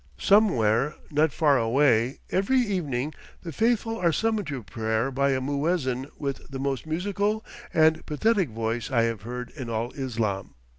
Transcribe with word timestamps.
Somewhere, 0.17 0.95
not 1.11 1.31
far 1.31 1.59
away, 1.59 2.21
every 2.31 2.57
evening 2.57 3.13
the 3.43 3.51
faithful 3.51 3.97
are 3.99 4.11
summoned 4.11 4.47
to 4.47 4.63
prayer 4.63 5.11
by 5.11 5.29
a 5.29 5.39
muezzin 5.39 6.07
with 6.17 6.49
the 6.49 6.57
most 6.57 6.87
musical 6.87 7.45
and 7.71 8.03
pathetic 8.07 8.49
voice 8.49 8.89
I 8.89 9.03
have 9.03 9.21
heard 9.21 9.51
in 9.51 9.69
all 9.69 9.91
Islam. 9.91 10.55